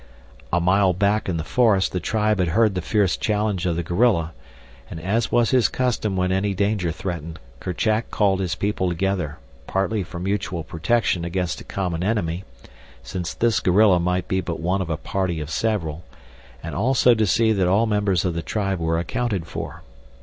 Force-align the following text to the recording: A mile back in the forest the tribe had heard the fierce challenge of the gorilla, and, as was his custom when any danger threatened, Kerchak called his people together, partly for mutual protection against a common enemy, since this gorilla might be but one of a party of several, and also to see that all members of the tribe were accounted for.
A 0.51 0.59
mile 0.59 0.93
back 0.93 1.29
in 1.29 1.37
the 1.37 1.43
forest 1.43 1.91
the 1.91 1.99
tribe 1.99 2.39
had 2.39 2.47
heard 2.47 2.73
the 2.73 2.81
fierce 2.81 3.15
challenge 3.15 3.67
of 3.67 3.75
the 3.75 3.83
gorilla, 3.83 4.31
and, 4.89 4.99
as 4.99 5.31
was 5.31 5.51
his 5.51 5.67
custom 5.67 6.15
when 6.15 6.31
any 6.31 6.55
danger 6.55 6.91
threatened, 6.91 7.37
Kerchak 7.59 8.09
called 8.09 8.39
his 8.39 8.55
people 8.55 8.89
together, 8.89 9.37
partly 9.67 10.01
for 10.01 10.19
mutual 10.19 10.63
protection 10.63 11.23
against 11.23 11.61
a 11.61 11.63
common 11.63 12.03
enemy, 12.03 12.43
since 13.03 13.35
this 13.35 13.59
gorilla 13.59 13.99
might 13.99 14.27
be 14.27 14.41
but 14.41 14.59
one 14.59 14.81
of 14.81 14.89
a 14.89 14.97
party 14.97 15.39
of 15.39 15.51
several, 15.51 16.03
and 16.63 16.73
also 16.73 17.13
to 17.13 17.27
see 17.27 17.51
that 17.51 17.67
all 17.67 17.85
members 17.85 18.25
of 18.25 18.33
the 18.33 18.41
tribe 18.41 18.79
were 18.79 18.97
accounted 18.97 19.45
for. 19.45 19.83